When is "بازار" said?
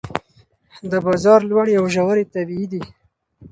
1.05-1.39